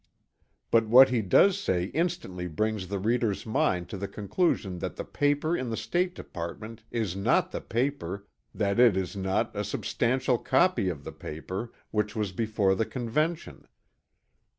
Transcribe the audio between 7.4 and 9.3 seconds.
the paper that it is